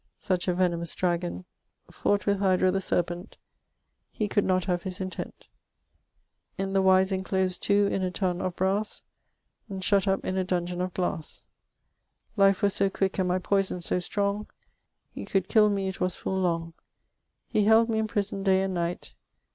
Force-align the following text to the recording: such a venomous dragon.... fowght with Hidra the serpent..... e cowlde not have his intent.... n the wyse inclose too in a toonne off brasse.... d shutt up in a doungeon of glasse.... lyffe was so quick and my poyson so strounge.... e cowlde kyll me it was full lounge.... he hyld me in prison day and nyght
such 0.17 0.47
a 0.47 0.53
venomous 0.55 0.95
dragon.... 0.95 1.45
fowght 1.91 2.25
with 2.25 2.39
Hidra 2.39 2.73
the 2.73 2.81
serpent..... 2.81 3.37
e 4.17 4.27
cowlde 4.27 4.45
not 4.45 4.63
have 4.65 4.81
his 4.81 4.99
intent.... 4.99 5.45
n 6.57 6.73
the 6.73 6.81
wyse 6.81 7.11
inclose 7.11 7.59
too 7.59 7.85
in 7.85 8.01
a 8.01 8.09
toonne 8.09 8.41
off 8.41 8.55
brasse.... 8.55 9.03
d 9.69 9.79
shutt 9.81 10.07
up 10.07 10.25
in 10.25 10.39
a 10.39 10.43
doungeon 10.43 10.81
of 10.83 10.95
glasse.... 10.95 11.45
lyffe 12.35 12.63
was 12.63 12.73
so 12.73 12.89
quick 12.89 13.19
and 13.19 13.27
my 13.27 13.37
poyson 13.37 13.79
so 13.79 13.97
strounge.... 13.99 14.47
e 15.13 15.23
cowlde 15.23 15.47
kyll 15.47 15.69
me 15.69 15.87
it 15.87 15.99
was 15.99 16.15
full 16.15 16.39
lounge.... 16.41 16.73
he 17.47 17.65
hyld 17.65 17.87
me 17.87 17.99
in 17.99 18.07
prison 18.07 18.41
day 18.41 18.63
and 18.63 18.75
nyght 18.75 19.13